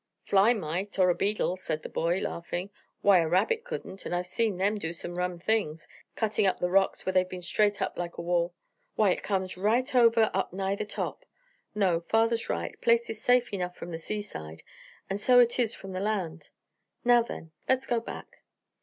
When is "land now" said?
15.99-17.21